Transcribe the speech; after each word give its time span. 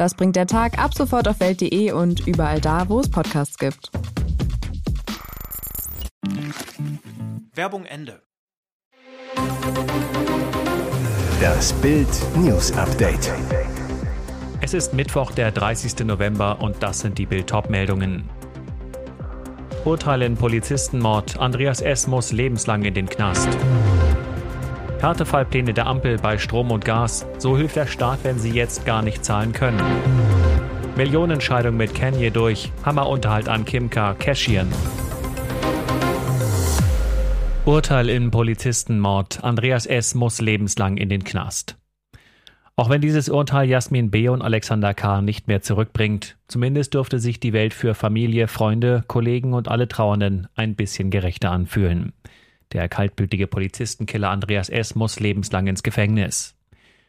Das 0.00 0.14
bringt 0.14 0.34
der 0.34 0.46
Tag 0.46 0.78
ab 0.78 0.94
sofort 0.94 1.28
auf 1.28 1.40
welt.de 1.40 1.92
und 1.92 2.26
überall 2.26 2.58
da, 2.58 2.88
wo 2.88 3.00
es 3.00 3.10
Podcasts 3.10 3.58
gibt. 3.58 3.90
Werbung 7.54 7.84
Ende. 7.84 8.22
Das 11.38 11.74
Bild 11.74 12.08
News 12.36 12.72
Update. 12.78 13.30
Es 14.62 14.72
ist 14.72 14.94
Mittwoch, 14.94 15.32
der 15.32 15.52
30. 15.52 16.06
November 16.06 16.62
und 16.62 16.82
das 16.82 17.00
sind 17.00 17.18
die 17.18 17.26
Bild-Top-Meldungen. 17.26 18.24
Urteil 19.84 20.22
in 20.22 20.34
Polizistenmord. 20.34 21.38
Andreas 21.38 21.82
S. 21.82 22.06
muss 22.06 22.32
lebenslang 22.32 22.86
in 22.86 22.94
den 22.94 23.06
Knast. 23.06 23.50
Härtefallpläne 25.00 25.72
der 25.72 25.86
Ampel 25.86 26.18
bei 26.18 26.36
Strom 26.36 26.70
und 26.70 26.84
Gas. 26.84 27.26
So 27.38 27.56
hilft 27.56 27.76
der 27.76 27.86
Staat, 27.86 28.18
wenn 28.22 28.38
sie 28.38 28.50
jetzt 28.50 28.84
gar 28.84 29.00
nicht 29.00 29.24
zahlen 29.24 29.52
können. 29.52 29.80
Millionenscheidung 30.96 31.74
mit 31.76 31.94
Kanye 31.94 32.30
durch. 32.30 32.70
Hammerunterhalt 32.84 33.48
an 33.48 33.64
Kimka. 33.64 34.12
Cashieren. 34.14 34.68
Urteil 37.64 38.10
im 38.10 38.30
Polizistenmord. 38.30 39.42
Andreas 39.42 39.86
S. 39.86 40.14
muss 40.14 40.42
lebenslang 40.42 40.98
in 40.98 41.08
den 41.08 41.24
Knast. 41.24 41.78
Auch 42.76 42.90
wenn 42.90 43.00
dieses 43.00 43.28
Urteil 43.30 43.68
Jasmin 43.68 44.10
B. 44.10 44.28
und 44.28 44.42
Alexander 44.42 44.92
K. 44.92 45.22
nicht 45.22 45.48
mehr 45.48 45.62
zurückbringt, 45.62 46.36
zumindest 46.48 46.92
dürfte 46.92 47.18
sich 47.18 47.40
die 47.40 47.52
Welt 47.52 47.72
für 47.72 47.94
Familie, 47.94 48.48
Freunde, 48.48 49.04
Kollegen 49.06 49.54
und 49.54 49.68
alle 49.68 49.88
Trauernden 49.88 50.48
ein 50.56 50.76
bisschen 50.76 51.10
gerechter 51.10 51.50
anfühlen. 51.50 52.12
Der 52.72 52.88
kaltblütige 52.88 53.48
Polizistenkiller 53.48 54.30
Andreas 54.30 54.68
S. 54.68 54.94
muss 54.94 55.18
lebenslang 55.18 55.66
ins 55.66 55.82
Gefängnis. 55.82 56.56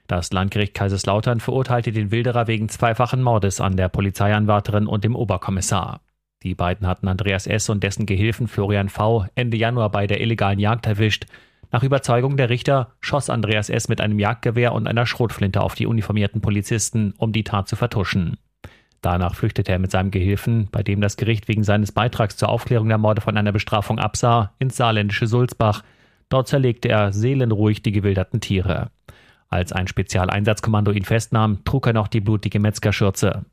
Das 0.07 0.33
Landgericht 0.33 0.73
Kaiserslautern 0.73 1.39
verurteilte 1.39 1.91
den 1.91 2.11
Wilderer 2.11 2.47
wegen 2.47 2.67
zweifachen 2.67 3.21
Mordes 3.21 3.61
an 3.61 3.77
der 3.77 3.87
Polizeianwärterin 3.87 4.87
und 4.87 5.03
dem 5.03 5.15
Oberkommissar. 5.15 6.01
Die 6.43 6.55
beiden 6.55 6.87
hatten 6.87 7.07
Andreas 7.07 7.45
S. 7.45 7.69
und 7.69 7.83
dessen 7.83 8.07
Gehilfen 8.07 8.47
Florian 8.47 8.89
V. 8.89 9.27
Ende 9.35 9.57
Januar 9.57 9.91
bei 9.91 10.07
der 10.07 10.19
illegalen 10.19 10.59
Jagd 10.59 10.87
erwischt. 10.87 11.27
Nach 11.71 11.83
Überzeugung 11.83 12.35
der 12.35 12.49
Richter 12.49 12.93
schoss 12.99 13.29
Andreas 13.29 13.69
S. 13.69 13.87
mit 13.87 14.01
einem 14.01 14.17
Jagdgewehr 14.17 14.73
und 14.73 14.87
einer 14.87 15.05
Schrotflinte 15.05 15.61
auf 15.61 15.75
die 15.75 15.85
uniformierten 15.85 16.41
Polizisten, 16.41 17.13
um 17.17 17.31
die 17.31 17.43
Tat 17.43 17.67
zu 17.67 17.75
vertuschen. 17.75 18.37
Danach 19.01 19.35
flüchtete 19.35 19.71
er 19.71 19.79
mit 19.79 19.91
seinem 19.91 20.11
Gehilfen, 20.11 20.67
bei 20.71 20.83
dem 20.83 21.01
das 21.01 21.17
Gericht 21.17 21.47
wegen 21.47 21.63
seines 21.63 21.91
Beitrags 21.91 22.37
zur 22.37 22.49
Aufklärung 22.49 22.87
der 22.87 22.99
Morde 22.99 23.21
von 23.21 23.35
einer 23.35 23.51
Bestrafung 23.51 23.97
absah, 23.97 24.53
ins 24.59 24.77
saarländische 24.77 25.25
Sulzbach. 25.25 25.83
Dort 26.29 26.47
zerlegte 26.47 26.89
er 26.89 27.11
seelenruhig 27.11 27.81
die 27.81 27.91
gewilderten 27.91 28.41
Tiere. 28.41 28.91
Als 29.49 29.73
ein 29.73 29.87
Spezialeinsatzkommando 29.87 30.91
ihn 30.91 31.03
festnahm, 31.03 31.63
trug 31.65 31.87
er 31.87 31.93
noch 31.93 32.07
die 32.07 32.21
blutige 32.21 32.59
Metzgerschürze. 32.59 33.43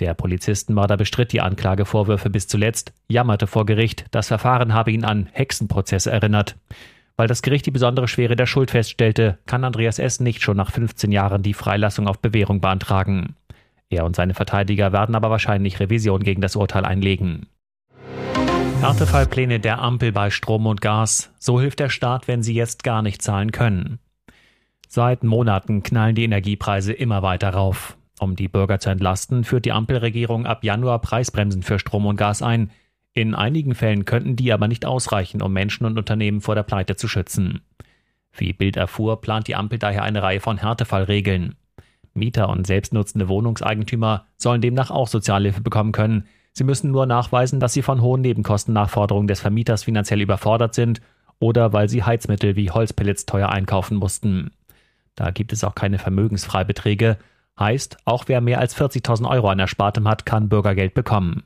Der 0.00 0.14
Polizistenmörder 0.14 0.96
bestritt 0.96 1.32
die 1.32 1.40
Anklagevorwürfe 1.40 2.30
bis 2.30 2.48
zuletzt, 2.48 2.92
jammerte 3.08 3.46
vor 3.46 3.66
Gericht, 3.66 4.06
das 4.10 4.28
Verfahren 4.28 4.72
habe 4.72 4.92
ihn 4.92 5.04
an 5.04 5.28
Hexenprozesse 5.32 6.10
erinnert. 6.10 6.56
Weil 7.16 7.26
das 7.26 7.42
Gericht 7.42 7.66
die 7.66 7.72
besondere 7.72 8.06
Schwere 8.08 8.36
der 8.36 8.46
Schuld 8.46 8.70
feststellte, 8.70 9.38
kann 9.46 9.64
Andreas 9.64 9.98
S. 9.98 10.20
nicht 10.20 10.40
schon 10.40 10.56
nach 10.56 10.70
15 10.70 11.10
Jahren 11.10 11.42
die 11.42 11.54
Freilassung 11.54 12.06
auf 12.06 12.20
Bewährung 12.20 12.60
beantragen. 12.60 13.34
Er 13.90 14.04
und 14.04 14.16
seine 14.16 14.34
Verteidiger 14.34 14.92
werden 14.92 15.14
aber 15.14 15.30
wahrscheinlich 15.30 15.80
Revision 15.80 16.22
gegen 16.22 16.42
das 16.42 16.56
Urteil 16.56 16.84
einlegen. 16.84 17.46
Härtefallpläne 18.80 19.58
der 19.58 19.80
Ampel 19.80 20.12
bei 20.12 20.30
Strom 20.30 20.66
und 20.66 20.80
Gas. 20.80 21.32
So 21.38 21.60
hilft 21.60 21.80
der 21.80 21.88
Staat, 21.88 22.28
wenn 22.28 22.42
sie 22.42 22.54
jetzt 22.54 22.84
gar 22.84 23.02
nicht 23.02 23.22
zahlen 23.22 23.50
können. 23.50 23.98
Seit 24.86 25.24
Monaten 25.24 25.82
knallen 25.82 26.14
die 26.14 26.24
Energiepreise 26.24 26.92
immer 26.92 27.22
weiter 27.22 27.50
rauf. 27.50 27.96
Um 28.20 28.36
die 28.36 28.48
Bürger 28.48 28.78
zu 28.78 28.90
entlasten, 28.90 29.44
führt 29.44 29.64
die 29.64 29.72
Ampelregierung 29.72 30.46
ab 30.46 30.64
Januar 30.64 31.00
Preisbremsen 31.00 31.62
für 31.62 31.78
Strom 31.78 32.06
und 32.06 32.16
Gas 32.16 32.42
ein. 32.42 32.70
In 33.14 33.34
einigen 33.34 33.74
Fällen 33.74 34.04
könnten 34.04 34.36
die 34.36 34.52
aber 34.52 34.68
nicht 34.68 34.86
ausreichen, 34.86 35.42
um 35.42 35.52
Menschen 35.52 35.84
und 35.84 35.98
Unternehmen 35.98 36.40
vor 36.40 36.54
der 36.54 36.62
Pleite 36.62 36.94
zu 36.94 37.08
schützen. 37.08 37.62
Wie 38.32 38.52
Bild 38.52 38.76
erfuhr, 38.76 39.20
plant 39.20 39.48
die 39.48 39.56
Ampel 39.56 39.78
daher 39.78 40.04
eine 40.04 40.22
Reihe 40.22 40.40
von 40.40 40.58
Härtefallregeln. 40.58 41.56
Mieter 42.14 42.48
und 42.48 42.66
selbstnutzende 42.66 43.28
Wohnungseigentümer 43.28 44.26
sollen 44.36 44.60
demnach 44.60 44.90
auch 44.90 45.08
Sozialhilfe 45.08 45.60
bekommen 45.60 45.92
können. 45.92 46.24
Sie 46.52 46.64
müssen 46.64 46.90
nur 46.90 47.06
nachweisen, 47.06 47.60
dass 47.60 47.72
sie 47.72 47.82
von 47.82 48.00
hohen 48.00 48.20
Nebenkostennachforderungen 48.20 49.28
des 49.28 49.40
Vermieters 49.40 49.84
finanziell 49.84 50.20
überfordert 50.20 50.74
sind 50.74 51.00
oder 51.38 51.72
weil 51.72 51.88
sie 51.88 52.02
Heizmittel 52.02 52.56
wie 52.56 52.70
Holzpellets 52.70 53.26
teuer 53.26 53.50
einkaufen 53.50 53.96
mussten. 53.96 54.50
Da 55.14 55.30
gibt 55.30 55.52
es 55.52 55.64
auch 55.64 55.74
keine 55.74 55.98
Vermögensfreibeträge. 55.98 57.18
Heißt, 57.58 57.98
auch 58.04 58.24
wer 58.28 58.40
mehr 58.40 58.60
als 58.60 58.76
40.000 58.76 59.28
Euro 59.28 59.48
an 59.48 59.58
Erspartem 59.58 60.06
hat, 60.08 60.26
kann 60.26 60.48
Bürgergeld 60.48 60.94
bekommen. 60.94 61.42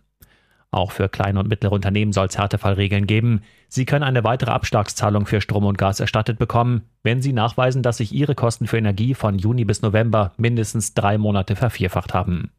Auch 0.74 0.90
für 0.90 1.10
kleine 1.10 1.38
und 1.38 1.48
mittlere 1.48 1.72
Unternehmen 1.72 2.14
soll 2.14 2.28
es 2.28 2.38
Härtefallregeln 2.38 3.06
geben. 3.06 3.42
Sie 3.68 3.84
können 3.84 4.04
eine 4.04 4.24
weitere 4.24 4.52
Abschlagszahlung 4.52 5.26
für 5.26 5.42
Strom 5.42 5.66
und 5.66 5.76
Gas 5.76 6.00
erstattet 6.00 6.38
bekommen, 6.38 6.88
wenn 7.02 7.20
Sie 7.20 7.34
nachweisen, 7.34 7.82
dass 7.82 7.98
sich 7.98 8.12
Ihre 8.12 8.34
Kosten 8.34 8.66
für 8.66 8.78
Energie 8.78 9.12
von 9.12 9.38
Juni 9.38 9.66
bis 9.66 9.82
November 9.82 10.32
mindestens 10.38 10.94
drei 10.94 11.18
Monate 11.18 11.56
vervierfacht 11.56 12.14
haben. 12.14 12.52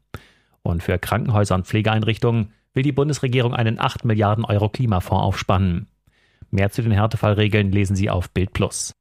Und 0.62 0.84
für 0.84 0.96
Krankenhäuser 0.96 1.56
und 1.56 1.66
Pflegeeinrichtungen 1.66 2.52
will 2.72 2.84
die 2.84 2.92
Bundesregierung 2.92 3.52
einen 3.52 3.80
8 3.80 4.04
Milliarden 4.04 4.44
Euro 4.44 4.68
Klimafonds 4.68 5.24
aufspannen. 5.24 5.88
Mehr 6.52 6.70
zu 6.70 6.82
den 6.82 6.92
Härtefallregeln 6.92 7.72
lesen 7.72 7.96
Sie 7.96 8.10
auf 8.10 8.30
Bild 8.30 8.52
Plus. 8.52 8.92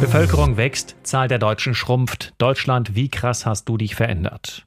Bevölkerung 0.00 0.56
wächst, 0.56 0.96
Zahl 1.02 1.26
der 1.26 1.40
Deutschen 1.40 1.74
schrumpft. 1.74 2.34
Deutschland, 2.38 2.94
wie 2.94 3.08
krass 3.08 3.46
hast 3.46 3.68
du 3.68 3.76
dich 3.76 3.96
verändert? 3.96 4.64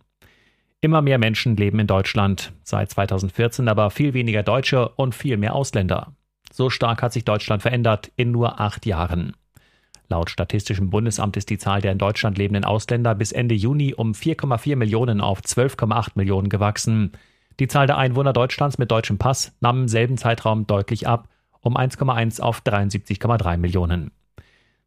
Immer 0.83 1.01
mehr 1.01 1.17
Menschen 1.17 1.55
leben 1.55 1.79
in 1.79 1.87
Deutschland, 1.87 2.51
seit 2.61 2.89
2014 2.89 3.69
aber 3.69 3.89
viel 3.89 4.13
weniger 4.13 4.43
Deutsche 4.43 4.89
und 4.89 5.15
viel 5.15 5.37
mehr 5.37 5.55
Ausländer. 5.55 6.11
So 6.51 6.69
stark 6.69 7.01
hat 7.01 7.13
sich 7.13 7.23
Deutschland 7.23 7.61
verändert 7.61 8.11
in 8.17 8.31
nur 8.31 8.59
acht 8.59 8.85
Jahren. 8.85 9.33
Laut 10.09 10.29
Statistischem 10.29 10.89
Bundesamt 10.89 11.37
ist 11.37 11.49
die 11.49 11.57
Zahl 11.57 11.79
der 11.79 11.93
in 11.93 11.99
Deutschland 11.99 12.37
lebenden 12.37 12.65
Ausländer 12.65 13.15
bis 13.15 13.31
Ende 13.31 13.55
Juni 13.55 13.93
um 13.93 14.11
4,4 14.11 14.75
Millionen 14.75 15.21
auf 15.21 15.39
12,8 15.39 16.09
Millionen 16.15 16.49
gewachsen. 16.49 17.13
Die 17.61 17.69
Zahl 17.69 17.87
der 17.87 17.97
Einwohner 17.97 18.33
Deutschlands 18.33 18.77
mit 18.77 18.91
deutschem 18.91 19.17
Pass 19.17 19.55
nahm 19.61 19.83
im 19.83 19.87
selben 19.87 20.17
Zeitraum 20.17 20.67
deutlich 20.67 21.07
ab, 21.07 21.29
um 21.61 21.77
1,1 21.77 22.41
auf 22.41 22.59
73,3 22.59 23.55
Millionen. 23.55 24.11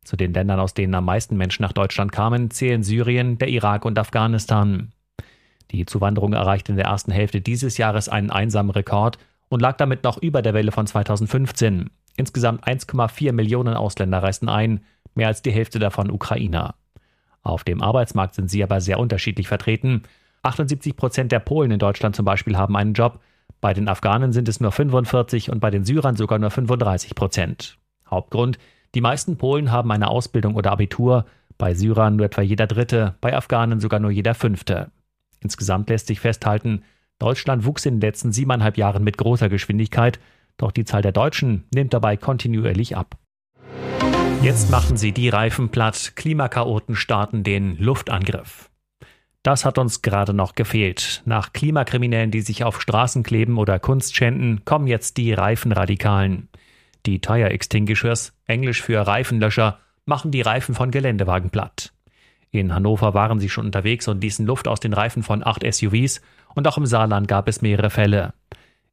Zu 0.05 0.17
den 0.17 0.35
Ländern, 0.35 0.61
aus 0.61 0.75
denen 0.75 0.95
am 0.95 1.07
meisten 1.07 1.39
Menschen 1.39 1.63
nach 1.63 1.73
Deutschland 1.73 2.13
kamen, 2.13 2.51
zählen 2.51 2.83
Syrien, 2.83 3.39
der 3.39 3.49
Irak 3.49 3.87
und 3.87 3.99
Afghanistan. 3.99 4.93
Die 5.71 5.87
Zuwanderung 5.87 6.33
erreichte 6.33 6.73
in 6.73 6.77
der 6.77 6.87
ersten 6.87 7.11
Hälfte 7.11 7.41
dieses 7.41 7.79
Jahres 7.79 8.09
einen 8.09 8.31
einsamen 8.31 8.71
Rekord 8.71 9.19
und 9.49 9.61
lag 9.61 9.77
damit 9.77 10.05
noch 10.05 10.19
über 10.19 10.43
der 10.43 10.55
Welle 10.55 10.73
von 10.73 10.87
2015. 10.87 11.91
Insgesamt 12.17 12.67
1,4 12.67 13.33
Millionen 13.33 13.75
Ausländer 13.75 14.23
reisten 14.23 14.49
ein, 14.49 14.81
mehr 15.15 15.29
als 15.29 15.43
die 15.43 15.51
Hälfte 15.51 15.79
davon 15.79 16.11
Ukrainer. 16.11 16.75
Auf 17.43 17.63
dem 17.63 17.83
Arbeitsmarkt 17.83 18.35
sind 18.35 18.51
sie 18.51 18.63
aber 18.63 18.81
sehr 18.81 18.99
unterschiedlich 18.99 19.49
vertreten. 19.49 20.03
78 20.43 20.97
Prozent 20.97 21.33
der 21.33 21.41
Polen 21.41 21.71
in 21.71 21.79
Deutschland 21.79 22.17
zum 22.17 22.25
Beispiel 22.25 22.57
haben 22.57 22.77
einen 22.77 22.95
Job. 22.95 23.21
Bei 23.61 23.73
den 23.75 23.89
Afghanen 23.89 24.33
sind 24.33 24.49
es 24.49 24.61
nur 24.61 24.73
45 24.73 25.51
und 25.51 25.61
bei 25.61 25.71
den 25.71 25.85
Syrern 25.85 26.17
sogar 26.17 26.39
nur 26.39 26.51
35 26.51 27.15
Prozent. 27.15 27.79
Hauptgrund: 28.11 28.59
Die 28.95 29.01
meisten 29.01 29.37
Polen 29.37 29.71
haben 29.71 29.91
eine 29.93 30.09
Ausbildung 30.09 30.55
oder 30.55 30.73
Abitur, 30.73 31.27
bei 31.59 31.75
Syrern 31.75 32.17
nur 32.17 32.27
etwa 32.27 32.43
jeder 32.43 32.67
Dritte, 32.67 33.15
bei 33.21 33.35
Afghanen 33.35 33.81
sogar 33.81 34.01
nur 34.01 34.11
jeder 34.11 34.35
Fünfte. 34.35 34.91
Insgesamt 35.47 35.91
lässt 35.91 36.09
sich 36.09 36.19
festhalten, 36.19 36.83
Deutschland 37.21 37.65
wuchs 37.65 37.87
in 37.87 37.95
den 37.95 38.01
letzten 38.01 38.33
siebeneinhalb 38.33 38.77
Jahren 38.77 39.05
mit 39.05 39.17
großer 39.17 39.49
Geschwindigkeit, 39.49 40.19
doch 40.57 40.73
die 40.73 40.85
Zahl 40.85 41.03
der 41.03 41.13
Deutschen 41.13 41.63
nimmt 41.73 41.95
dabei 41.95 42.17
kontinuierlich 42.17 42.97
ab. 42.97 43.17
Jetzt 44.43 44.73
machen 44.73 44.97
sie 44.97 45.13
die 45.13 45.29
Reifen 45.29 45.69
platt, 45.69 46.15
Klimakaoten 46.17 46.97
starten 46.97 47.45
den 47.45 47.79
Luftangriff. 47.79 48.71
Das 49.45 49.65
hat 49.65 49.79
uns 49.79 50.03
gerade 50.03 50.35
noch 50.35 50.57
gefehlt. 50.57 51.23
Nach 51.27 51.53
Klimakriminellen, 51.53 52.33
die 52.33 52.41
sich 52.41 52.65
auf 52.65 52.81
Straßen 52.81 53.23
kleben 53.23 53.57
oder 53.57 53.79
Kunst 53.79 54.17
schänden, 54.17 54.65
kommen 54.65 54.89
jetzt 54.89 55.17
die 55.17 55.33
Reifenradikalen. 55.33 56.49
Die 57.07 57.21
Tire 57.21 57.51
Extinguishers, 57.51 58.33
englisch 58.47 58.83
für 58.83 59.07
Reifenlöscher, 59.07 59.79
machen 60.07 60.33
die 60.33 60.43
Reifen 60.43 60.75
von 60.75 60.91
Geländewagen 60.91 61.51
platt. 61.51 61.93
In 62.57 62.75
Hannover 62.75 63.13
waren 63.13 63.39
sie 63.39 63.51
schon 63.51 63.67
unterwegs 63.67 64.09
und 64.09 64.23
ließen 64.23 64.47
Luft 64.47 64.67
aus 64.67 64.81
den 64.81 64.95
Reifen 64.95 65.23
von 65.23 65.47
acht 65.47 65.63
SUVs 65.63 66.23
und 66.55 66.67
auch 66.67 66.79
im 66.79 66.87
Saarland 66.87 67.29
gab 67.29 67.49
es 67.49 67.61
mehrere 67.61 67.91
Fälle. 67.91 68.33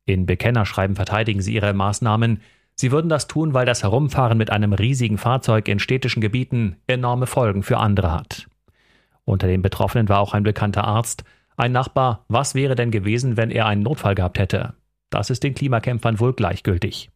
In 0.05 0.25
Bekennerschreiben 0.25 0.97
verteidigen 0.97 1.41
sie 1.41 1.53
ihre 1.53 1.73
Maßnahmen. 1.73 2.41
Sie 2.75 2.91
würden 2.91 3.07
das 3.07 3.27
tun, 3.27 3.53
weil 3.53 3.65
das 3.65 3.83
Herumfahren 3.83 4.37
mit 4.37 4.49
einem 4.49 4.73
riesigen 4.73 5.17
Fahrzeug 5.17 5.69
in 5.69 5.79
städtischen 5.79 6.19
Gebieten 6.19 6.75
enorme 6.87 7.25
Folgen 7.25 7.63
für 7.63 7.77
andere 7.77 8.11
hat. 8.11 8.47
Unter 9.23 9.47
den 9.47 9.61
Betroffenen 9.61 10.09
war 10.09 10.19
auch 10.19 10.33
ein 10.33 10.43
bekannter 10.43 10.83
Arzt. 10.83 11.23
Ein 11.55 11.71
Nachbar, 11.71 12.25
was 12.27 12.55
wäre 12.55 12.75
denn 12.75 12.91
gewesen, 12.91 13.37
wenn 13.37 13.49
er 13.49 13.67
einen 13.67 13.83
Notfall 13.83 14.15
gehabt 14.15 14.39
hätte? 14.39 14.73
Das 15.09 15.29
ist 15.29 15.43
den 15.43 15.53
Klimakämpfern 15.53 16.19
wohl 16.19 16.33
gleichgültig. 16.33 17.11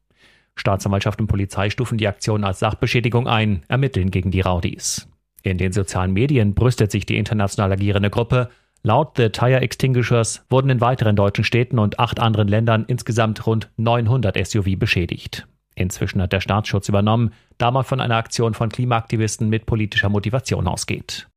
Staatsanwaltschaft 0.56 1.20
und 1.20 1.28
Polizei 1.28 1.70
stufen 1.70 1.98
die 1.98 2.08
Aktion 2.08 2.46
als 2.46 2.60
Sachbeschädigung 2.60 3.28
ein, 3.28 3.64
ermitteln 3.68 4.12
gegen 4.12 4.32
die 4.32 4.42
Rowdies. 4.42 5.10
In 5.48 5.58
den 5.58 5.72
sozialen 5.72 6.12
Medien 6.12 6.56
brüstet 6.56 6.92
sich 6.92 7.06
die 7.06 7.16
international 7.18 7.72
agierende 7.72 8.10
Gruppe. 8.10 8.50
Laut 8.84 9.16
The 9.16 9.30
Tire 9.30 9.62
Extinguishers 9.62 10.46
wurden 10.50 10.70
in 10.70 10.82
weiteren 10.82 11.16
deutschen 11.16 11.46
Städten 11.46 11.80
und 11.80 12.00
acht 12.00 12.20
anderen 12.20 12.50
Ländern 12.50 12.84
insgesamt 12.86 13.48
rund 13.48 13.70
900 13.78 14.46
SUV 14.46 14.78
beschädigt. 14.78 15.48
Inzwischen 15.74 16.22
hat 16.22 16.34
der 16.34 16.42
Staatsschutz 16.42 16.90
übernommen, 16.90 17.32
da 17.58 17.72
man 17.72 17.86
von 17.86 18.02
einer 18.02 18.18
Aktion 18.18 18.56
von 18.56 18.68
Klimaaktivisten 18.68 19.48
mit 19.48 19.66
politischer 19.66 20.10
Motivation 20.10 20.68
ausgeht. 20.68 21.30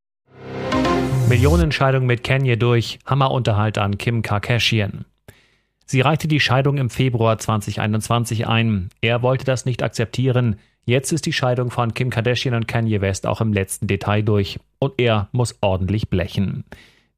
Millionenscheidung 1.29 2.05
mit 2.05 2.25
Kanye 2.25 2.57
durch, 2.57 2.99
Hammerunterhalt 3.07 3.79
an 3.79 3.97
Kim 3.97 4.23
Kardashian. 4.23 5.05
Sie 5.87 6.01
reichte 6.01 6.27
die 6.27 6.41
Scheidung 6.41 6.79
im 6.79 6.91
Februar 6.91 7.39
2021 7.39 8.49
ein. 8.49 8.89
Er 9.01 9.23
wollte 9.23 9.45
das 9.45 9.67
nicht 9.67 9.85
akzeptieren. 9.85 10.57
Jetzt 10.85 11.13
ist 11.13 11.27
die 11.27 11.33
Scheidung 11.33 11.71
von 11.71 11.95
Kim 11.95 12.11
Kardashian 12.11 12.55
und 12.55 12.67
Kanye 12.67 13.01
West 13.01 13.27
auch 13.27 13.41
im 13.41 13.53
letzten 13.53 13.87
Detail 13.87 14.23
durch. 14.23 14.59
Und 14.79 14.95
er 14.99 15.29
muss 15.33 15.57
ordentlich 15.61 16.09
blechen. 16.09 16.65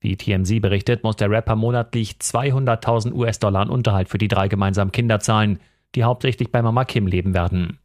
Wie 0.01 0.17
TMZ 0.17 0.61
berichtet, 0.61 1.05
muss 1.05 1.17
der 1.17 1.31
Rapper 1.31 1.55
monatlich 1.55 2.17
200.000 2.21 3.13
US-Dollar 3.13 3.61
an 3.61 3.71
Unterhalt 3.71 4.09
für 4.09 4.19
die 4.19 4.29
drei 4.29 4.49
gemeinsamen 4.49 4.91
Kinder 4.91 5.21
zahlen, 5.21 5.61
die 5.95 6.05
hauptsächlich 6.05 6.51
bei 6.51 6.61
Mama 6.61 6.85
Kim 6.85 7.07
leben 7.07 7.35
werden. 7.35 7.79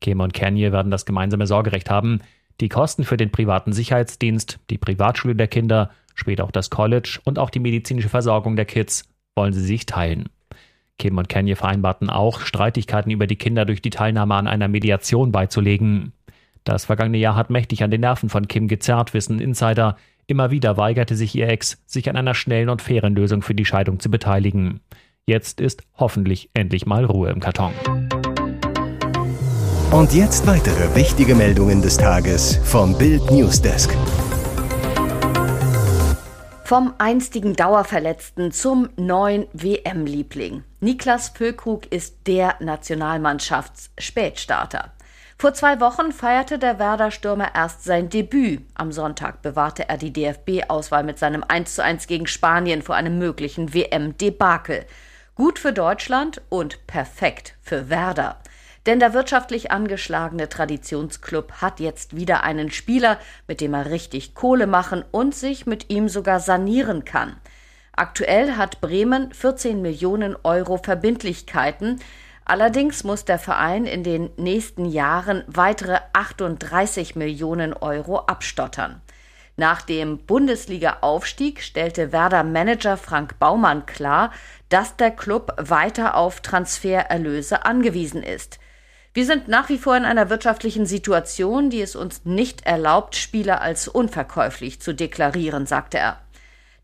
Kim 0.00 0.20
und 0.20 0.32
Kanye 0.32 0.72
werden 0.72 0.90
das 0.90 1.04
gemeinsame 1.04 1.46
Sorgerecht 1.46 1.90
haben. 1.90 2.20
Die 2.60 2.68
Kosten 2.68 3.04
für 3.04 3.16
den 3.16 3.30
privaten 3.30 3.72
Sicherheitsdienst, 3.72 4.58
die 4.70 4.78
Privatschule 4.78 5.36
der 5.36 5.48
Kinder, 5.48 5.90
später 6.14 6.44
auch 6.44 6.50
das 6.50 6.70
College 6.70 7.20
und 7.24 7.38
auch 7.38 7.50
die 7.50 7.60
medizinische 7.60 8.08
Versorgung 8.08 8.56
der 8.56 8.64
Kids 8.64 9.04
wollen 9.36 9.52
sie 9.52 9.64
sich 9.64 9.86
teilen. 9.86 10.30
Kim 10.98 11.16
und 11.16 11.28
Kanye 11.28 11.54
vereinbarten 11.54 12.10
auch, 12.10 12.40
Streitigkeiten 12.40 13.10
über 13.10 13.26
die 13.26 13.36
Kinder 13.36 13.64
durch 13.64 13.80
die 13.80 13.90
Teilnahme 13.90 14.34
an 14.34 14.48
einer 14.48 14.68
Mediation 14.68 15.32
beizulegen. 15.32 16.12
Das 16.64 16.84
vergangene 16.84 17.18
Jahr 17.18 17.36
hat 17.36 17.50
mächtig 17.50 17.82
an 17.82 17.90
den 17.90 18.02
Nerven 18.02 18.28
von 18.28 18.48
Kim 18.48 18.68
gezerrt, 18.68 19.14
wissen 19.14 19.40
Insider. 19.40 19.96
Immer 20.26 20.50
wieder 20.50 20.76
weigerte 20.76 21.16
sich 21.16 21.34
ihr 21.34 21.48
Ex, 21.48 21.82
sich 21.86 22.10
an 22.10 22.16
einer 22.16 22.34
schnellen 22.34 22.68
und 22.68 22.82
fairen 22.82 23.14
Lösung 23.14 23.42
für 23.42 23.54
die 23.54 23.64
Scheidung 23.64 24.00
zu 24.00 24.10
beteiligen. 24.10 24.80
Jetzt 25.24 25.60
ist 25.60 25.82
hoffentlich 25.96 26.50
endlich 26.52 26.84
mal 26.84 27.04
Ruhe 27.04 27.30
im 27.30 27.40
Karton. 27.40 27.72
Und 29.90 30.12
jetzt 30.12 30.46
weitere 30.46 30.94
wichtige 30.94 31.34
Meldungen 31.34 31.80
des 31.80 31.96
Tages 31.96 32.60
vom 32.64 32.96
Bild 32.98 33.30
Newsdesk. 33.30 33.96
Vom 36.68 36.92
einstigen 36.98 37.56
Dauerverletzten 37.56 38.52
zum 38.52 38.90
neuen 38.96 39.46
WM-Liebling. 39.54 40.64
Niklas 40.80 41.30
Füllkrug 41.30 41.90
ist 41.90 42.26
der 42.26 42.56
Nationalmannschafts-Spätstarter. 42.60 44.92
Vor 45.38 45.54
zwei 45.54 45.80
Wochen 45.80 46.12
feierte 46.12 46.58
der 46.58 46.78
Werder-Stürmer 46.78 47.54
erst 47.54 47.84
sein 47.84 48.10
Debüt. 48.10 48.66
Am 48.74 48.92
Sonntag 48.92 49.40
bewahrte 49.40 49.88
er 49.88 49.96
die 49.96 50.12
DFB-Auswahl 50.12 51.04
mit 51.04 51.18
seinem 51.18 51.42
1:1 51.42 52.06
gegen 52.06 52.26
Spanien 52.26 52.82
vor 52.82 52.96
einem 52.96 53.18
möglichen 53.18 53.72
WM-Debakel. 53.72 54.84
Gut 55.36 55.58
für 55.58 55.72
Deutschland 55.72 56.42
und 56.50 56.86
perfekt 56.86 57.54
für 57.62 57.88
Werder. 57.88 58.36
Denn 58.88 59.00
der 59.00 59.12
wirtschaftlich 59.12 59.70
angeschlagene 59.70 60.48
Traditionsclub 60.48 61.52
hat 61.60 61.78
jetzt 61.78 62.16
wieder 62.16 62.42
einen 62.42 62.70
Spieler, 62.70 63.18
mit 63.46 63.60
dem 63.60 63.74
er 63.74 63.90
richtig 63.90 64.34
Kohle 64.34 64.66
machen 64.66 65.04
und 65.10 65.34
sich 65.34 65.66
mit 65.66 65.90
ihm 65.90 66.08
sogar 66.08 66.40
sanieren 66.40 67.04
kann. 67.04 67.36
Aktuell 67.92 68.52
hat 68.52 68.80
Bremen 68.80 69.30
14 69.34 69.82
Millionen 69.82 70.36
Euro 70.42 70.78
Verbindlichkeiten. 70.78 72.00
Allerdings 72.46 73.04
muss 73.04 73.26
der 73.26 73.38
Verein 73.38 73.84
in 73.84 74.04
den 74.04 74.30
nächsten 74.38 74.86
Jahren 74.86 75.44
weitere 75.48 75.98
38 76.14 77.14
Millionen 77.14 77.74
Euro 77.74 78.20
abstottern. 78.20 79.02
Nach 79.58 79.82
dem 79.82 80.16
Bundesliga-Aufstieg 80.16 81.60
stellte 81.60 82.10
Werder-Manager 82.10 82.96
Frank 82.96 83.38
Baumann 83.38 83.84
klar, 83.84 84.32
dass 84.70 84.96
der 84.96 85.10
Club 85.10 85.52
weiter 85.58 86.16
auf 86.16 86.40
Transfererlöse 86.40 87.66
angewiesen 87.66 88.22
ist. 88.22 88.58
Wir 89.14 89.24
sind 89.24 89.48
nach 89.48 89.68
wie 89.68 89.78
vor 89.78 89.96
in 89.96 90.04
einer 90.04 90.30
wirtschaftlichen 90.30 90.86
Situation, 90.86 91.70
die 91.70 91.80
es 91.80 91.96
uns 91.96 92.24
nicht 92.24 92.66
erlaubt, 92.66 93.16
Spieler 93.16 93.60
als 93.60 93.88
unverkäuflich 93.88 94.80
zu 94.80 94.94
deklarieren, 94.94 95.66
sagte 95.66 95.98
er. 95.98 96.20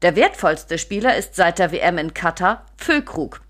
Der 0.03 0.17
wertvollste 0.17 0.79
Spieler 0.79 1.17
ist 1.17 1.35
seit 1.35 1.59
der 1.59 1.73
WM 1.73 1.99
in 1.99 2.15
Katar 2.15 2.67
Füllkrug. 2.76 3.41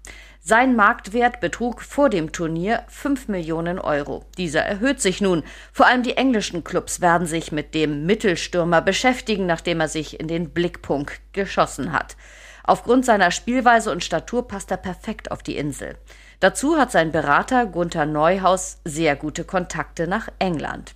Sein 0.41 0.77
Marktwert 0.77 1.41
betrug 1.41 1.81
vor 1.81 2.11
dem 2.11 2.31
Turnier 2.31 2.85
5 2.89 3.29
Millionen 3.29 3.79
Euro. 3.79 4.27
Dieser 4.37 4.61
erhöht 4.61 5.01
sich 5.01 5.23
nun. 5.23 5.43
Vor 5.73 5.87
allem 5.87 6.03
die 6.03 6.19
englischen 6.19 6.65
Clubs 6.65 7.01
werden 7.01 7.27
sich 7.27 7.51
mit 7.51 7.75
dem 7.75 8.05
Mittelstürmer 8.05 8.83
beschäftigen, 8.83 9.47
nachdem 9.47 9.81
er 9.81 9.89
sich 9.89 10.21
in 10.21 10.29
den 10.29 10.51
Blickpunkt 10.51 11.19
geschossen 11.33 11.93
hat. 11.93 12.17
Aufgrund 12.65 13.05
seiner 13.05 13.31
Spielweise 13.31 13.93
und 13.93 14.03
Statur 14.03 14.49
passt 14.49 14.71
er 14.71 14.79
perfekt 14.79 15.31
auf 15.31 15.43
die 15.43 15.57
Insel. 15.57 15.97
Dazu 16.41 16.77
hat 16.77 16.91
sein 16.91 17.13
Berater 17.13 17.67
Gunther 17.67 18.07
Neuhaus 18.07 18.79
sehr 18.85 19.17
gute 19.17 19.45
Kontakte 19.45 20.07
nach 20.07 20.29
England. 20.39 20.95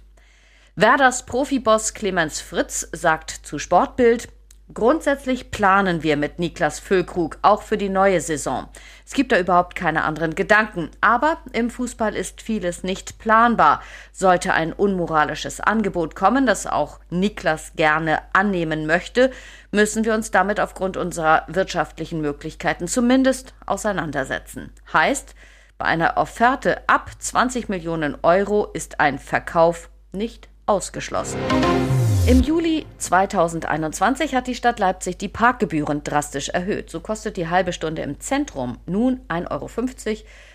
Werders 0.76 1.26
Profiboss 1.26 1.92
Clemens 1.92 2.40
Fritz 2.40 2.88
sagt 2.92 3.30
zu 3.30 3.58
Sportbild, 3.58 4.28
Grundsätzlich 4.74 5.50
planen 5.50 6.02
wir 6.02 6.18
mit 6.18 6.38
Niklas 6.38 6.78
Füllkrug 6.78 7.38
auch 7.40 7.62
für 7.62 7.78
die 7.78 7.88
neue 7.88 8.20
Saison. 8.20 8.68
Es 9.06 9.14
gibt 9.14 9.32
da 9.32 9.38
überhaupt 9.38 9.74
keine 9.74 10.04
anderen 10.04 10.34
Gedanken. 10.34 10.90
Aber 11.00 11.38
im 11.52 11.70
Fußball 11.70 12.14
ist 12.14 12.42
vieles 12.42 12.82
nicht 12.82 13.18
planbar. 13.18 13.82
Sollte 14.12 14.52
ein 14.52 14.74
unmoralisches 14.74 15.60
Angebot 15.60 16.14
kommen, 16.14 16.44
das 16.44 16.66
auch 16.66 17.00
Niklas 17.08 17.72
gerne 17.76 18.20
annehmen 18.34 18.86
möchte, 18.86 19.30
müssen 19.72 20.04
wir 20.04 20.12
uns 20.12 20.30
damit 20.30 20.60
aufgrund 20.60 20.98
unserer 20.98 21.44
wirtschaftlichen 21.48 22.20
Möglichkeiten 22.20 22.88
zumindest 22.88 23.54
auseinandersetzen. 23.64 24.72
Heißt, 24.92 25.34
bei 25.78 25.86
einer 25.86 26.18
Offerte 26.18 26.82
ab 26.88 27.10
20 27.18 27.70
Millionen 27.70 28.18
Euro 28.22 28.66
ist 28.74 29.00
ein 29.00 29.18
Verkauf 29.18 29.88
nicht 30.12 30.48
ausgeschlossen. 30.66 31.38
Im 32.28 32.42
Juli 32.42 32.84
2021 32.98 34.34
hat 34.34 34.48
die 34.48 34.54
Stadt 34.54 34.78
Leipzig 34.78 35.16
die 35.16 35.28
Parkgebühren 35.30 36.04
drastisch 36.04 36.50
erhöht. 36.50 36.90
So 36.90 37.00
kostet 37.00 37.38
die 37.38 37.48
halbe 37.48 37.72
Stunde 37.72 38.02
im 38.02 38.20
Zentrum 38.20 38.76
nun 38.84 39.22
1,50 39.28 39.48
Euro 39.50 39.70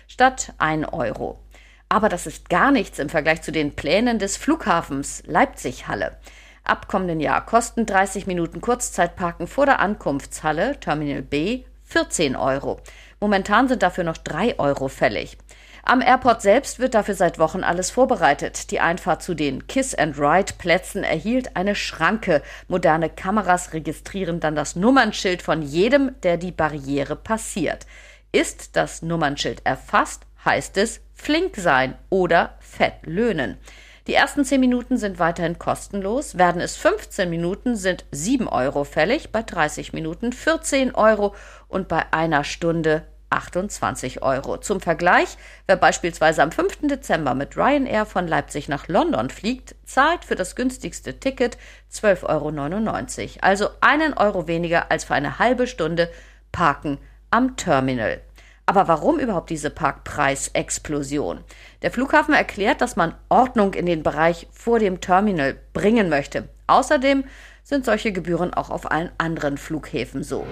statt 0.06 0.52
1 0.58 0.92
Euro. 0.92 1.40
Aber 1.88 2.08
das 2.08 2.28
ist 2.28 2.48
gar 2.48 2.70
nichts 2.70 3.00
im 3.00 3.08
Vergleich 3.08 3.42
zu 3.42 3.50
den 3.50 3.74
Plänen 3.74 4.20
des 4.20 4.36
Flughafens 4.36 5.24
Leipzig-Halle. 5.26 6.16
Ab 6.62 6.86
kommenden 6.86 7.18
Jahr 7.18 7.44
kosten 7.44 7.86
30 7.86 8.28
Minuten 8.28 8.60
Kurzzeitparken 8.60 9.48
vor 9.48 9.66
der 9.66 9.80
Ankunftshalle 9.80 10.78
Terminal 10.78 11.22
B 11.22 11.64
14 11.86 12.36
Euro. 12.36 12.78
Momentan 13.18 13.66
sind 13.66 13.82
dafür 13.82 14.04
noch 14.04 14.18
3 14.18 14.60
Euro 14.60 14.86
fällig. 14.86 15.38
Am 15.86 16.00
Airport 16.00 16.40
selbst 16.40 16.78
wird 16.78 16.94
dafür 16.94 17.14
seit 17.14 17.38
Wochen 17.38 17.62
alles 17.62 17.90
vorbereitet. 17.90 18.70
Die 18.70 18.80
Einfahrt 18.80 19.22
zu 19.22 19.34
den 19.34 19.66
Kiss-and-Ride-Plätzen 19.66 21.04
erhielt 21.04 21.56
eine 21.56 21.74
Schranke. 21.74 22.40
Moderne 22.68 23.10
Kameras 23.10 23.74
registrieren 23.74 24.40
dann 24.40 24.56
das 24.56 24.76
Nummernschild 24.76 25.42
von 25.42 25.60
jedem, 25.60 26.18
der 26.22 26.38
die 26.38 26.52
Barriere 26.52 27.16
passiert. 27.16 27.84
Ist 28.32 28.76
das 28.76 29.02
Nummernschild 29.02 29.60
erfasst, 29.64 30.22
heißt 30.42 30.78
es 30.78 31.02
flink 31.12 31.56
sein 31.56 31.98
oder 32.08 32.56
fett 32.60 33.04
löhnen. 33.04 33.58
Die 34.06 34.14
ersten 34.14 34.44
10 34.46 34.60
Minuten 34.60 34.96
sind 34.96 35.18
weiterhin 35.18 35.58
kostenlos. 35.58 36.38
Werden 36.38 36.62
es 36.62 36.76
15 36.76 37.28
Minuten, 37.28 37.76
sind 37.76 38.06
7 38.10 38.48
Euro 38.48 38.84
fällig, 38.84 39.32
bei 39.32 39.42
30 39.42 39.92
Minuten 39.92 40.32
14 40.32 40.94
Euro 40.94 41.34
und 41.68 41.88
bei 41.88 42.04
einer 42.10 42.42
Stunde 42.42 43.06
28 43.34 44.22
Euro. 44.22 44.56
Zum 44.58 44.80
Vergleich, 44.80 45.36
wer 45.66 45.76
beispielsweise 45.76 46.42
am 46.42 46.52
5. 46.52 46.88
Dezember 46.88 47.34
mit 47.34 47.56
Ryanair 47.56 48.06
von 48.06 48.26
Leipzig 48.26 48.68
nach 48.68 48.88
London 48.88 49.30
fliegt, 49.30 49.74
zahlt 49.84 50.24
für 50.24 50.36
das 50.36 50.56
günstigste 50.56 51.18
Ticket 51.20 51.58
12,99 51.92 53.20
Euro. 53.20 53.38
Also 53.42 53.68
einen 53.80 54.14
Euro 54.14 54.46
weniger 54.46 54.90
als 54.90 55.04
für 55.04 55.14
eine 55.14 55.38
halbe 55.38 55.66
Stunde 55.66 56.10
Parken 56.52 56.98
am 57.30 57.56
Terminal. 57.56 58.20
Aber 58.66 58.88
warum 58.88 59.18
überhaupt 59.18 59.50
diese 59.50 59.70
Parkpreisexplosion? 59.70 61.44
Der 61.82 61.90
Flughafen 61.90 62.32
erklärt, 62.32 62.80
dass 62.80 62.96
man 62.96 63.14
Ordnung 63.28 63.74
in 63.74 63.84
den 63.84 64.02
Bereich 64.02 64.46
vor 64.52 64.78
dem 64.78 65.00
Terminal 65.00 65.56
bringen 65.74 66.08
möchte. 66.08 66.48
Außerdem 66.66 67.24
sind 67.62 67.84
solche 67.84 68.12
Gebühren 68.12 68.54
auch 68.54 68.70
auf 68.70 68.90
allen 68.90 69.10
anderen 69.18 69.58
Flughäfen 69.58 70.22
so. 70.22 70.46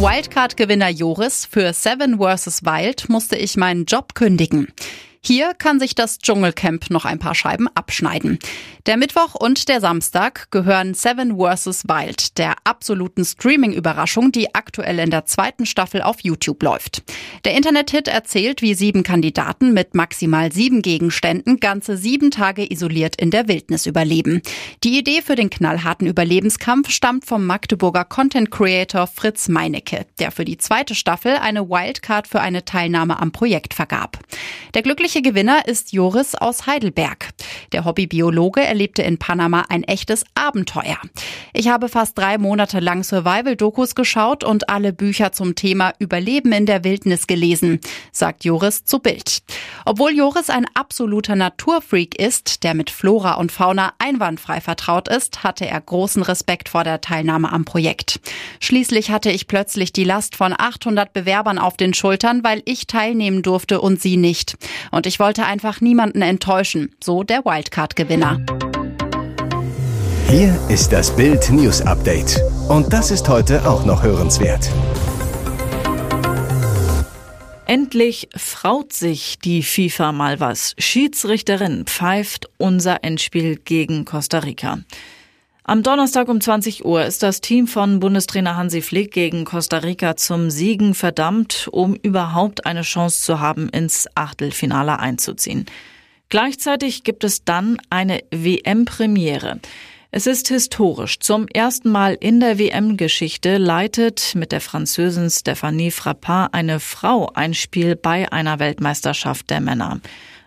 Wildcard-Gewinner 0.00 0.88
Joris 0.88 1.44
für 1.44 1.74
Seven 1.74 2.18
vs. 2.18 2.62
Wild 2.64 3.10
musste 3.10 3.36
ich 3.36 3.58
meinen 3.58 3.84
Job 3.84 4.14
kündigen. 4.14 4.68
Hier 5.22 5.52
kann 5.52 5.78
sich 5.78 5.94
das 5.94 6.18
Dschungelcamp 6.18 6.88
noch 6.88 7.04
ein 7.04 7.18
paar 7.18 7.34
Scheiben 7.34 7.68
abschneiden. 7.74 8.38
Der 8.86 8.96
Mittwoch 8.96 9.34
und 9.34 9.68
der 9.68 9.82
Samstag 9.82 10.50
gehören 10.50 10.94
Seven 10.94 11.36
vs. 11.38 11.84
Wild, 11.84 12.38
der 12.38 12.54
absoluten 12.64 13.26
Streaming-Überraschung, 13.26 14.32
die 14.32 14.54
aktuell 14.54 14.98
in 14.98 15.10
der 15.10 15.26
zweiten 15.26 15.66
Staffel 15.66 16.00
auf 16.00 16.20
YouTube 16.22 16.62
läuft. 16.62 17.02
Der 17.44 17.54
Internethit 17.54 18.08
erzählt, 18.08 18.62
wie 18.62 18.72
sieben 18.72 19.02
Kandidaten 19.02 19.74
mit 19.74 19.94
maximal 19.94 20.50
sieben 20.50 20.80
Gegenständen 20.80 21.60
ganze 21.60 21.98
sieben 21.98 22.30
Tage 22.30 22.72
isoliert 22.72 23.20
in 23.20 23.30
der 23.30 23.46
Wildnis 23.46 23.84
überleben. 23.84 24.40
Die 24.82 24.98
Idee 24.98 25.20
für 25.20 25.36
den 25.36 25.50
knallharten 25.50 26.06
Überlebenskampf 26.06 26.88
stammt 26.88 27.26
vom 27.26 27.44
Magdeburger 27.44 28.06
Content 28.06 28.50
Creator 28.50 29.06
Fritz 29.06 29.48
Meinecke, 29.48 30.06
der 30.18 30.30
für 30.30 30.46
die 30.46 30.56
zweite 30.56 30.94
Staffel 30.94 31.36
eine 31.36 31.68
Wildcard 31.68 32.26
für 32.26 32.40
eine 32.40 32.64
Teilnahme 32.64 33.20
am 33.20 33.32
Projekt 33.32 33.74
vergab. 33.74 34.18
Der 34.72 34.82
glückliche 34.82 35.09
mögliche 35.10 35.22
Gewinner 35.22 35.66
ist 35.66 35.92
Joris 35.92 36.36
aus 36.36 36.66
Heidelberg. 36.66 37.30
Der 37.72 37.84
Hobbybiologe 37.84 38.60
erlebte 38.60 39.02
in 39.02 39.18
Panama 39.18 39.64
ein 39.68 39.82
echtes 39.82 40.24
Abenteuer. 40.36 40.98
Ich 41.52 41.66
habe 41.66 41.88
fast 41.88 42.16
drei 42.16 42.38
Monate 42.38 42.78
lang 42.78 43.02
Survival-Dokus 43.02 43.96
geschaut 43.96 44.44
und 44.44 44.68
alle 44.68 44.92
Bücher 44.92 45.32
zum 45.32 45.56
Thema 45.56 45.92
Überleben 45.98 46.52
in 46.52 46.64
der 46.64 46.84
Wildnis 46.84 47.26
gelesen, 47.26 47.80
sagt 48.12 48.44
Joris 48.44 48.84
zu 48.84 49.00
Bild. 49.00 49.42
Obwohl 49.84 50.12
Joris 50.12 50.48
ein 50.48 50.66
absoluter 50.74 51.34
Naturfreak 51.34 52.16
ist, 52.16 52.62
der 52.62 52.74
mit 52.74 52.88
Flora 52.88 53.34
und 53.34 53.50
Fauna 53.50 53.92
einwandfrei 53.98 54.60
vertraut 54.60 55.08
ist, 55.08 55.42
hatte 55.42 55.66
er 55.66 55.80
großen 55.80 56.22
Respekt 56.22 56.68
vor 56.68 56.84
der 56.84 57.00
Teilnahme 57.00 57.50
am 57.50 57.64
Projekt. 57.64 58.20
Schließlich 58.60 59.10
hatte 59.10 59.32
ich 59.32 59.48
plötzlich 59.48 59.92
die 59.92 60.04
Last 60.04 60.36
von 60.36 60.54
800 60.56 61.12
Bewerbern 61.12 61.58
auf 61.58 61.76
den 61.76 61.94
Schultern, 61.94 62.44
weil 62.44 62.62
ich 62.64 62.86
teilnehmen 62.86 63.42
durfte 63.42 63.80
und 63.80 64.00
sie 64.00 64.16
nicht. 64.16 64.54
Und 64.92 64.99
und 65.00 65.06
ich 65.06 65.18
wollte 65.18 65.46
einfach 65.46 65.80
niemanden 65.80 66.20
enttäuschen, 66.20 66.94
so 67.02 67.22
der 67.22 67.46
Wildcard-Gewinner. 67.46 68.38
Hier 70.28 70.54
ist 70.68 70.92
das 70.92 71.16
Bild 71.16 71.48
News 71.50 71.80
Update. 71.80 72.38
Und 72.68 72.92
das 72.92 73.10
ist 73.10 73.26
heute 73.26 73.66
auch 73.66 73.86
noch 73.86 74.02
hörenswert. 74.02 74.70
Endlich 77.64 78.28
fraut 78.36 78.92
sich 78.92 79.38
die 79.38 79.62
FIFA 79.62 80.12
mal 80.12 80.38
was. 80.38 80.74
Schiedsrichterin 80.76 81.86
pfeift 81.86 82.50
unser 82.58 83.02
Endspiel 83.02 83.56
gegen 83.56 84.04
Costa 84.04 84.40
Rica. 84.40 84.80
Am 85.70 85.84
Donnerstag 85.84 86.26
um 86.28 86.40
20 86.40 86.84
Uhr 86.84 87.04
ist 87.04 87.22
das 87.22 87.40
Team 87.40 87.68
von 87.68 88.00
Bundestrainer 88.00 88.56
Hansi 88.56 88.82
Flick 88.82 89.12
gegen 89.12 89.44
Costa 89.44 89.78
Rica 89.78 90.16
zum 90.16 90.50
Siegen 90.50 90.94
verdammt, 90.94 91.68
um 91.70 91.94
überhaupt 91.94 92.66
eine 92.66 92.82
Chance 92.82 93.22
zu 93.22 93.38
haben, 93.38 93.68
ins 93.68 94.08
Achtelfinale 94.16 94.98
einzuziehen. 94.98 95.66
Gleichzeitig 96.28 97.04
gibt 97.04 97.22
es 97.22 97.44
dann 97.44 97.76
eine 97.88 98.18
WM-Premiere. 98.32 99.60
Es 100.10 100.26
ist 100.26 100.48
historisch. 100.48 101.20
Zum 101.20 101.46
ersten 101.46 101.90
Mal 101.90 102.14
in 102.18 102.40
der 102.40 102.58
WM-Geschichte 102.58 103.56
leitet 103.56 104.34
mit 104.34 104.50
der 104.50 104.60
Französin 104.60 105.30
Stephanie 105.30 105.92
Frappard 105.92 106.52
eine 106.52 106.80
Frau 106.80 107.30
ein 107.32 107.54
Spiel 107.54 107.94
bei 107.94 108.32
einer 108.32 108.58
Weltmeisterschaft 108.58 109.48
der 109.50 109.60
Männer. 109.60 110.00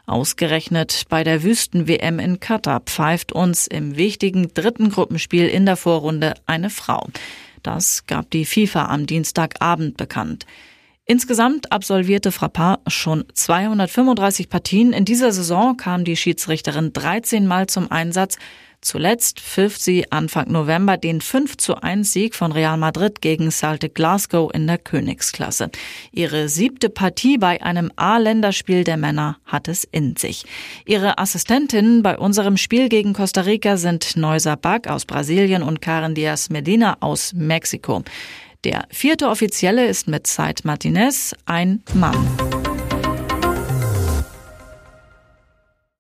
Ausgerechnet 0.06 1.04
bei 1.08 1.24
der 1.24 1.44
Wüsten-WM 1.44 2.20
in 2.20 2.40
Katar 2.40 2.82
pfeift 2.82 3.32
uns 3.32 3.68
im 3.68 3.96
wichtigen 3.96 4.54
dritten 4.54 4.90
Gruppenspiel 4.90 5.48
in 5.48 5.66
der 5.66 5.78
Vorrunde 5.78 6.34
eine 6.46 6.70
Frau. 6.70 7.08
Das 7.64 8.06
gab 8.06 8.30
die 8.32 8.46
FIFA 8.46 8.88
am 8.88 9.06
Dienstagabend 9.06 9.96
bekannt. 9.96 10.46
Insgesamt 11.06 11.72
absolvierte 11.72 12.32
Frappard 12.32 12.82
schon 12.92 13.26
235 13.34 14.50
Partien. 14.50 14.94
In 14.94 15.06
dieser 15.06 15.32
Saison 15.32 15.78
kam 15.78 16.04
die 16.04 16.18
Schiedsrichterin 16.18 16.92
13 16.94 17.48
Mal 17.48 17.68
zum 17.68 17.90
Einsatz. 17.92 18.38
Zuletzt 18.84 19.40
pfiff 19.40 19.78
sie 19.78 20.12
Anfang 20.12 20.52
November 20.52 20.98
den 20.98 21.22
5 21.22 21.56
zu 21.56 21.82
1 21.82 22.12
Sieg 22.12 22.36
von 22.36 22.52
Real 22.52 22.78
Madrid 22.78 23.22
gegen 23.22 23.50
Celtic 23.50 23.96
Glasgow 23.96 24.54
in 24.54 24.68
der 24.68 24.78
Königsklasse. 24.78 25.70
Ihre 26.12 26.50
siebte 26.50 26.90
Partie 26.90 27.38
bei 27.38 27.62
einem 27.62 27.92
A-Länderspiel 27.96 28.84
der 28.84 28.98
Männer 28.98 29.38
hat 29.46 29.70
es 29.70 29.86
in 29.86 30.18
sich. 30.18 30.44
Ihre 30.86 31.18
Assistentinnen 31.18 32.04
bei 32.04 32.18
unserem 32.18 32.58
Spiel 32.58 32.90
gegen 32.90 33.14
Costa 33.14 33.42
Rica 33.42 33.78
sind 33.78 34.18
Neusa 34.18 34.56
Bag 34.56 34.90
aus 34.90 35.06
Brasilien 35.06 35.64
und 35.64 35.82
Karen 35.82 36.14
Diaz 36.14 36.50
Medina 36.50 36.98
aus 37.00 37.32
Mexiko. 37.34 38.04
Der 38.66 38.86
vierte 38.90 39.30
Offizielle 39.30 39.88
ist 39.88 40.08
mit 40.08 40.28
Said 40.28 40.66
Martinez 40.66 41.34
ein 41.46 41.84
Mann. 41.94 42.63